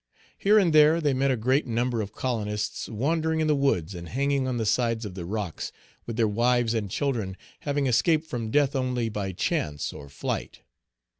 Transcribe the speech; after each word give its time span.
Here 0.39 0.57
and 0.57 0.73
there 0.73 0.99
they 0.99 1.13
met 1.13 1.29
a 1.29 1.37
great 1.37 1.67
number 1.67 2.01
of 2.01 2.11
colonists 2.11 2.89
wandering 2.89 3.39
in 3.39 3.45
the 3.45 3.55
woods 3.55 3.93
and 3.93 4.09
hanging 4.09 4.47
on 4.47 4.57
the 4.57 4.65
sides 4.65 5.05
of 5.05 5.13
the 5.13 5.25
rocks, 5.25 5.71
with 6.07 6.17
their 6.17 6.27
wives 6.27 6.73
and 6.73 6.89
children, 6.89 7.37
having 7.59 7.85
escaped 7.85 8.25
from 8.25 8.49
death 8.49 8.75
only 8.75 9.09
by 9.09 9.31
chance 9.31 9.93
or 9.93 10.09
flight. 10.09 10.61